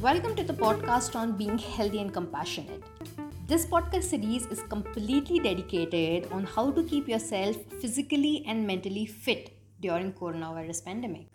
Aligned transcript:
Welcome 0.00 0.36
to 0.36 0.44
the 0.44 0.54
podcast 0.54 1.16
on 1.16 1.36
being 1.36 1.58
healthy 1.58 2.00
and 2.00 2.12
compassionate. 2.12 2.82
This 3.46 3.66
podcast 3.66 4.04
series 4.04 4.46
is 4.46 4.62
completely 4.62 5.38
dedicated 5.38 6.32
on 6.32 6.44
how 6.44 6.70
to 6.70 6.82
keep 6.84 7.08
yourself 7.08 7.56
physically 7.80 8.42
and 8.46 8.66
mentally 8.66 9.04
fit 9.04 9.50
during 9.80 10.12
coronavirus 10.12 10.84
pandemic. 10.84 11.26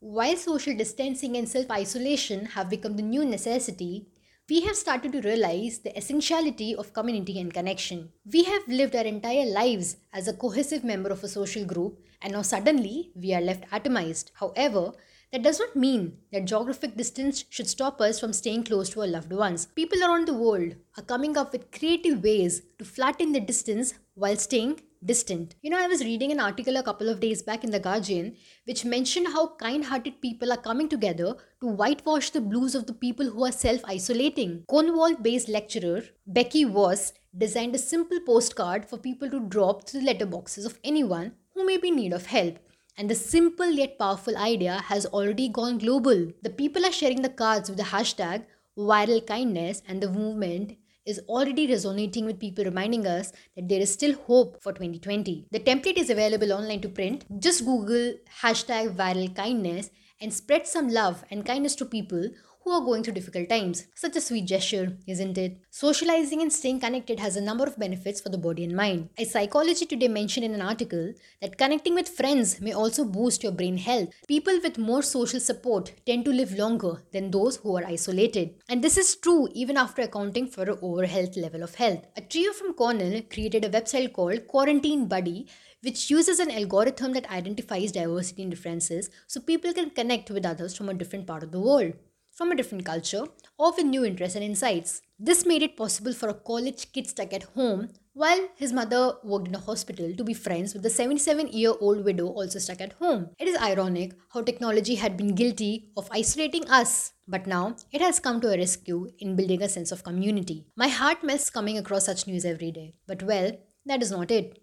While 0.00 0.36
social 0.36 0.76
distancing 0.76 1.36
and 1.36 1.48
self-isolation 1.48 2.46
have 2.46 2.68
become 2.68 2.96
the 2.96 3.02
new 3.02 3.24
necessity, 3.24 4.08
we 4.50 4.60
have 4.62 4.74
started 4.74 5.12
to 5.12 5.20
realize 5.20 5.78
the 5.78 5.96
essentiality 5.96 6.74
of 6.74 6.92
community 6.92 7.38
and 7.38 7.54
connection. 7.54 8.10
We 8.32 8.42
have 8.42 8.66
lived 8.66 8.96
our 8.96 9.04
entire 9.04 9.46
lives 9.46 9.98
as 10.12 10.26
a 10.26 10.32
cohesive 10.32 10.82
member 10.82 11.10
of 11.10 11.22
a 11.22 11.28
social 11.28 11.64
group, 11.64 12.00
and 12.20 12.32
now 12.32 12.42
suddenly 12.42 13.12
we 13.14 13.32
are 13.32 13.40
left 13.40 13.70
atomized. 13.70 14.32
However, 14.34 14.92
that 15.30 15.44
does 15.44 15.60
not 15.60 15.76
mean 15.76 16.16
that 16.32 16.46
geographic 16.46 16.96
distance 16.96 17.44
should 17.48 17.68
stop 17.68 18.00
us 18.00 18.18
from 18.18 18.32
staying 18.32 18.64
close 18.64 18.90
to 18.90 19.02
our 19.02 19.06
loved 19.06 19.32
ones. 19.32 19.66
People 19.66 20.02
around 20.02 20.26
the 20.26 20.34
world 20.34 20.74
are 20.98 21.04
coming 21.04 21.36
up 21.36 21.52
with 21.52 21.70
creative 21.70 22.20
ways 22.24 22.62
to 22.80 22.84
flatten 22.84 23.30
the 23.30 23.38
distance 23.38 23.94
while 24.16 24.36
staying 24.36 24.80
distant. 25.04 25.54
You 25.62 25.70
know, 25.70 25.78
I 25.78 25.86
was 25.86 26.04
reading 26.04 26.30
an 26.32 26.40
article 26.40 26.76
a 26.76 26.82
couple 26.82 27.08
of 27.08 27.20
days 27.20 27.42
back 27.42 27.64
in 27.64 27.70
The 27.70 27.80
Guardian 27.80 28.36
which 28.64 28.84
mentioned 28.84 29.28
how 29.28 29.54
kind 29.56 29.84
hearted 29.84 30.20
people 30.20 30.52
are 30.52 30.56
coming 30.56 30.88
together 30.88 31.36
to 31.60 31.66
whitewash 31.66 32.30
the 32.30 32.40
blues 32.40 32.74
of 32.74 32.86
the 32.86 32.92
people 32.92 33.30
who 33.30 33.44
are 33.44 33.52
self 33.52 33.80
isolating. 33.84 34.64
Cornwall 34.68 35.16
based 35.16 35.48
lecturer 35.48 36.02
Becky 36.26 36.64
Wass 36.64 37.12
designed 37.36 37.74
a 37.74 37.78
simple 37.78 38.20
postcard 38.26 38.88
for 38.88 38.98
people 38.98 39.30
to 39.30 39.40
drop 39.40 39.84
to 39.86 39.98
the 39.98 40.06
letterboxes 40.06 40.66
of 40.66 40.78
anyone 40.84 41.32
who 41.54 41.66
may 41.66 41.76
be 41.76 41.88
in 41.88 41.96
need 41.96 42.12
of 42.12 42.26
help. 42.26 42.58
And 42.98 43.08
the 43.08 43.14
simple 43.14 43.70
yet 43.70 43.98
powerful 43.98 44.36
idea 44.36 44.82
has 44.86 45.06
already 45.06 45.48
gone 45.48 45.78
global. 45.78 46.32
The 46.42 46.50
people 46.50 46.84
are 46.84 46.92
sharing 46.92 47.22
the 47.22 47.28
cards 47.30 47.70
with 47.70 47.78
the 47.78 47.84
hashtag 47.84 48.44
viral 48.76 49.26
kindness, 49.26 49.82
and 49.86 50.02
the 50.02 50.10
movement 50.10 50.76
is 51.10 51.20
already 51.28 51.66
resonating 51.66 52.24
with 52.24 52.40
people, 52.40 52.64
reminding 52.64 53.06
us 53.06 53.32
that 53.56 53.68
there 53.68 53.80
is 53.80 53.92
still 53.92 54.14
hope 54.14 54.62
for 54.62 54.72
2020. 54.72 55.46
The 55.50 55.60
template 55.60 55.98
is 55.98 56.10
available 56.10 56.52
online 56.52 56.80
to 56.82 56.88
print. 56.88 57.24
Just 57.38 57.64
Google 57.64 58.14
hashtag 58.42 58.94
viral 58.96 59.34
kindness 59.34 59.90
and 60.20 60.32
spread 60.32 60.66
some 60.66 60.88
love 60.88 61.24
and 61.30 61.44
kindness 61.44 61.74
to 61.76 61.84
people 61.84 62.28
who 62.62 62.70
are 62.70 62.84
going 62.84 63.02
through 63.02 63.14
difficult 63.14 63.48
times. 63.48 63.86
Such 63.94 64.16
a 64.16 64.20
sweet 64.20 64.46
gesture, 64.46 64.96
isn't 65.06 65.38
it? 65.38 65.58
Socializing 65.70 66.42
and 66.42 66.52
staying 66.52 66.80
connected 66.80 67.18
has 67.20 67.36
a 67.36 67.40
number 67.40 67.64
of 67.64 67.78
benefits 67.78 68.20
for 68.20 68.28
the 68.28 68.38
body 68.38 68.64
and 68.64 68.76
mind. 68.76 69.08
A 69.18 69.24
Psychology 69.24 69.86
Today 69.86 70.08
mentioned 70.08 70.44
in 70.44 70.54
an 70.54 70.62
article 70.62 71.12
that 71.40 71.56
connecting 71.58 71.94
with 71.94 72.08
friends 72.08 72.60
may 72.60 72.72
also 72.72 73.04
boost 73.04 73.42
your 73.42 73.52
brain 73.52 73.78
health. 73.78 74.10
People 74.28 74.60
with 74.62 74.78
more 74.78 75.02
social 75.02 75.40
support 75.40 75.92
tend 76.06 76.24
to 76.26 76.32
live 76.32 76.52
longer 76.52 77.02
than 77.12 77.30
those 77.30 77.56
who 77.56 77.76
are 77.76 77.86
isolated. 77.86 78.54
And 78.68 78.84
this 78.84 78.96
is 78.96 79.16
true 79.16 79.48
even 79.52 79.76
after 79.76 80.02
accounting 80.02 80.48
for 80.48 80.62
an 80.62 80.78
over 80.82 81.06
health 81.06 81.36
level 81.36 81.62
of 81.62 81.74
health. 81.74 82.06
A 82.16 82.20
trio 82.20 82.52
from 82.52 82.74
Cornell 82.74 83.22
created 83.32 83.64
a 83.64 83.70
website 83.70 84.12
called 84.12 84.46
Quarantine 84.46 85.08
Buddy 85.08 85.46
which 85.82 86.10
uses 86.10 86.38
an 86.38 86.50
algorithm 86.50 87.14
that 87.14 87.30
identifies 87.30 87.92
diversity 87.92 88.42
and 88.42 88.50
differences 88.50 89.08
so 89.26 89.40
people 89.40 89.72
can 89.72 89.88
connect 89.88 90.30
with 90.30 90.44
others 90.44 90.76
from 90.76 90.90
a 90.90 90.94
different 90.94 91.26
part 91.26 91.42
of 91.42 91.52
the 91.52 91.60
world 91.60 91.94
from 92.32 92.52
a 92.52 92.56
different 92.56 92.84
culture 92.84 93.24
or 93.58 93.72
with 93.72 93.86
new 93.86 94.04
interests 94.04 94.36
and 94.36 94.44
insights. 94.44 95.02
This 95.18 95.44
made 95.44 95.62
it 95.62 95.76
possible 95.76 96.12
for 96.12 96.28
a 96.28 96.34
college 96.34 96.92
kid 96.92 97.06
stuck 97.06 97.32
at 97.32 97.42
home 97.42 97.90
while 98.14 98.48
his 98.56 98.72
mother 98.72 99.14
worked 99.22 99.48
in 99.48 99.54
a 99.54 99.58
hospital 99.58 100.12
to 100.16 100.24
be 100.24 100.34
friends 100.34 100.72
with 100.74 100.82
the 100.82 100.90
77 100.90 101.48
year 101.48 101.74
old 101.80 102.04
widow 102.04 102.26
also 102.26 102.58
stuck 102.58 102.80
at 102.80 102.94
home. 102.94 103.28
It 103.38 103.48
is 103.48 103.56
ironic 103.60 104.12
how 104.32 104.42
technology 104.42 104.96
had 104.96 105.16
been 105.16 105.34
guilty 105.34 105.90
of 105.96 106.08
isolating 106.10 106.68
us, 106.68 107.12
but 107.28 107.46
now 107.46 107.76
it 107.92 108.00
has 108.00 108.18
come 108.18 108.40
to 108.40 108.52
a 108.52 108.56
rescue 108.56 109.10
in 109.18 109.36
building 109.36 109.62
a 109.62 109.68
sense 109.68 109.92
of 109.92 110.04
community. 110.04 110.66
My 110.76 110.88
heart 110.88 111.22
melts 111.22 111.50
coming 111.50 111.78
across 111.78 112.06
such 112.06 112.26
news 112.26 112.44
every 112.44 112.72
day, 112.72 112.94
but 113.06 113.22
well, 113.22 113.52
that 113.86 114.02
is 114.02 114.10
not 114.10 114.30
it. 114.30 114.58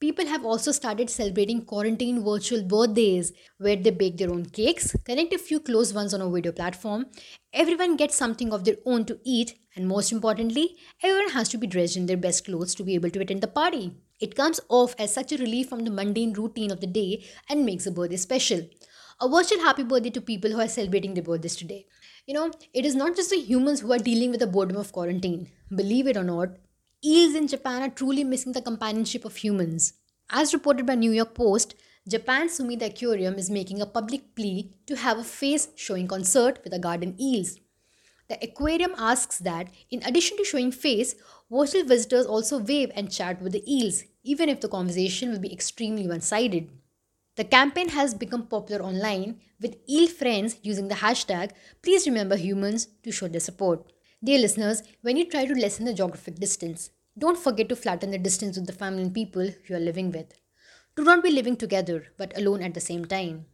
People 0.00 0.24
have 0.24 0.46
also 0.46 0.72
started 0.72 1.10
celebrating 1.10 1.60
quarantine 1.60 2.24
virtual 2.24 2.62
birthdays 2.62 3.34
where 3.58 3.76
they 3.76 3.90
bake 3.90 4.16
their 4.16 4.30
own 4.30 4.46
cakes, 4.46 4.96
connect 5.04 5.34
a 5.34 5.38
few 5.38 5.60
close 5.60 5.92
ones 5.92 6.14
on 6.14 6.22
a 6.22 6.30
video 6.30 6.52
platform. 6.52 7.04
Everyone 7.52 7.96
gets 7.96 8.16
something 8.16 8.50
of 8.50 8.64
their 8.64 8.76
own 8.86 9.04
to 9.04 9.18
eat, 9.24 9.58
and 9.76 9.86
most 9.86 10.10
importantly, 10.10 10.74
everyone 11.02 11.28
has 11.32 11.50
to 11.50 11.58
be 11.58 11.66
dressed 11.66 11.98
in 11.98 12.06
their 12.06 12.16
best 12.16 12.46
clothes 12.46 12.74
to 12.76 12.82
be 12.82 12.94
able 12.94 13.10
to 13.10 13.20
attend 13.20 13.42
the 13.42 13.48
party. 13.48 13.92
It 14.20 14.34
comes 14.34 14.58
off 14.70 14.94
as 14.98 15.12
such 15.12 15.32
a 15.32 15.36
relief 15.36 15.68
from 15.68 15.84
the 15.84 15.90
mundane 15.90 16.32
routine 16.32 16.70
of 16.70 16.80
the 16.80 16.86
day 16.86 17.22
and 17.50 17.66
makes 17.66 17.86
a 17.86 17.90
birthday 17.90 18.16
special. 18.16 18.66
A 19.20 19.28
virtual 19.28 19.60
happy 19.60 19.82
birthday 19.82 20.08
to 20.08 20.22
people 20.22 20.50
who 20.50 20.60
are 20.60 20.68
celebrating 20.68 21.12
their 21.12 21.22
birthdays 21.22 21.56
today. 21.56 21.84
You 22.24 22.32
know, 22.32 22.50
it 22.72 22.86
is 22.86 22.94
not 22.94 23.16
just 23.16 23.28
the 23.28 23.36
humans 23.36 23.80
who 23.80 23.92
are 23.92 23.98
dealing 23.98 24.30
with 24.30 24.40
the 24.40 24.46
boredom 24.46 24.78
of 24.78 24.92
quarantine. 24.92 25.50
Believe 25.68 26.06
it 26.06 26.16
or 26.16 26.24
not, 26.24 26.56
eels 27.04 27.34
in 27.34 27.48
Japan 27.48 27.82
are 27.82 27.88
truly 27.88 28.24
missing 28.24 28.52
the 28.52 28.60
companionship 28.60 29.24
of 29.24 29.36
humans. 29.36 29.94
As 30.28 30.52
reported 30.52 30.86
by 30.86 30.94
New 30.94 31.12
York 31.12 31.34
Post, 31.34 31.74
Japan's 32.08 32.58
Sumida 32.58 32.86
Aquarium 32.86 33.34
is 33.34 33.50
making 33.50 33.80
a 33.80 33.86
public 33.86 34.34
plea 34.34 34.72
to 34.86 34.96
have 34.96 35.18
a 35.18 35.24
face 35.24 35.68
showing 35.76 36.06
concert 36.06 36.60
with 36.62 36.72
the 36.72 36.78
garden 36.78 37.14
eels. 37.20 37.58
The 38.28 38.38
aquarium 38.42 38.94
asks 38.96 39.38
that, 39.38 39.68
in 39.90 40.02
addition 40.04 40.36
to 40.36 40.44
showing 40.44 40.72
face, 40.72 41.14
virtual 41.50 41.84
visitors 41.84 42.26
also 42.26 42.58
wave 42.58 42.92
and 42.94 43.10
chat 43.10 43.42
with 43.42 43.52
the 43.52 43.64
eels, 43.72 44.04
even 44.22 44.48
if 44.48 44.60
the 44.60 44.68
conversation 44.68 45.30
will 45.30 45.40
be 45.40 45.52
extremely 45.52 46.06
one 46.06 46.20
sided. 46.20 46.70
The 47.36 47.44
campaign 47.44 47.88
has 47.88 48.14
become 48.14 48.46
popular 48.46 48.82
online, 48.84 49.40
with 49.60 49.78
eel 49.88 50.08
friends 50.08 50.56
using 50.62 50.88
the 50.88 50.96
hashtag 50.96 51.52
Please 51.82 52.06
Remember 52.06 52.36
Humans 52.36 52.88
to 53.02 53.10
show 53.10 53.28
their 53.28 53.40
support. 53.40 53.90
Dear 54.22 54.40
listeners, 54.40 54.82
when 55.00 55.16
you 55.16 55.24
try 55.24 55.46
to 55.46 55.54
lessen 55.54 55.86
the 55.86 55.94
geographic 55.94 56.34
distance, 56.34 56.90
don't 57.16 57.38
forget 57.38 57.70
to 57.70 57.76
flatten 57.76 58.10
the 58.10 58.18
distance 58.18 58.58
with 58.58 58.66
the 58.66 58.72
family 58.74 59.02
and 59.02 59.14
people 59.14 59.48
you 59.66 59.74
are 59.74 59.80
living 59.80 60.12
with. 60.12 60.34
Do 60.94 61.04
not 61.04 61.22
be 61.22 61.30
living 61.30 61.56
together 61.56 62.08
but 62.18 62.36
alone 62.36 62.62
at 62.62 62.74
the 62.74 62.80
same 62.80 63.06
time. 63.06 63.46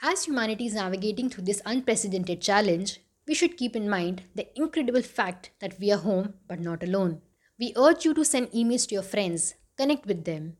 As 0.00 0.26
humanity 0.26 0.66
is 0.66 0.74
navigating 0.74 1.28
through 1.28 1.42
this 1.42 1.60
unprecedented 1.66 2.40
challenge, 2.40 3.00
we 3.26 3.34
should 3.34 3.56
keep 3.56 3.74
in 3.74 3.90
mind 3.90 4.22
the 4.36 4.46
incredible 4.56 5.02
fact 5.02 5.50
that 5.58 5.76
we 5.80 5.90
are 5.90 5.98
home 5.98 6.34
but 6.46 6.60
not 6.60 6.84
alone. 6.84 7.20
We 7.58 7.72
urge 7.76 8.04
you 8.04 8.14
to 8.14 8.24
send 8.24 8.52
emails 8.52 8.86
to 8.86 8.94
your 8.94 9.02
friends, 9.02 9.54
connect 9.76 10.06
with 10.06 10.24
them, 10.24 10.56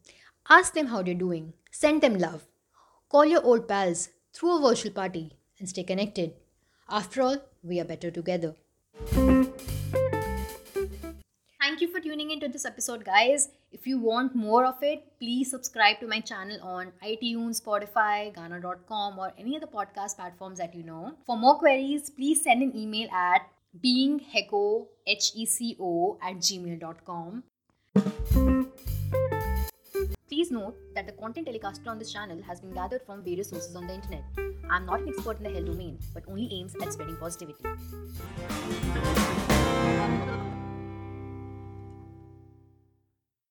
ask 0.51 0.75
them 0.75 0.89
how 0.89 1.03
they're 1.03 1.15
doing, 1.15 1.53
send 1.71 2.03
them 2.03 2.19
love, 2.19 2.49
call 3.09 3.25
your 3.25 3.45
old 3.45 3.69
pals 3.69 4.09
through 4.33 4.57
a 4.57 4.69
virtual 4.69 4.91
party, 4.91 5.39
and 5.61 5.69
stay 5.69 5.85
connected. 5.85 6.35
After 6.91 7.23
all, 7.23 7.37
we 7.63 7.79
are 7.79 7.85
better 7.85 8.11
together. 8.11 8.57
Thank 11.69 11.83
you 11.83 11.89
for 11.89 12.01
tuning 12.01 12.31
into 12.31 12.49
this 12.49 12.65
episode, 12.65 13.05
guys. 13.05 13.51
If 13.73 13.87
you 13.87 13.99
want 13.99 14.35
more 14.35 14.65
of 14.65 14.83
it, 14.83 15.03
please 15.19 15.51
subscribe 15.51 16.01
to 16.01 16.07
my 16.07 16.21
channel 16.21 16.59
on 16.63 16.93
iTunes, 17.05 17.61
Spotify, 17.61 18.35
Gaana.com, 18.35 19.19
or 19.19 19.35
any 19.37 19.55
other 19.55 19.67
podcast 19.67 20.17
platforms 20.17 20.61
that 20.61 20.75
you 20.75 20.83
know. 20.83 21.13
For 21.27 21.37
more 21.37 21.59
queries, 21.59 22.09
please 22.09 22.43
send 22.43 22.63
an 22.63 22.75
email 22.75 23.11
at 23.11 23.43
beingheco, 23.85 24.87
H-E-C-O, 25.07 26.19
at 26.23 26.37
gmail.com. 26.37 27.43
Please 30.27 30.51
note 30.51 30.75
that 30.95 31.07
the 31.07 31.13
content 31.21 31.49
telecasted 31.49 31.87
on 31.87 31.99
this 31.99 32.11
channel 32.11 32.41
has 32.45 32.63
been 32.63 32.73
gathered 32.73 33.03
from 33.05 33.23
various 33.23 33.51
sources 33.51 33.77
on 33.77 33.87
the 33.87 33.93
internet. 33.93 34.25
I 34.71 34.77
am 34.77 34.87
not 34.87 35.01
an 35.01 35.09
expert 35.11 35.37
in 35.37 35.43
the 35.45 35.51
health 35.51 35.67
domain, 35.67 35.99
but 36.15 36.23
only 36.29 36.49
aims 36.51 36.75
at 36.81 36.95
spreading 36.95 37.17
positivity. 37.17 37.63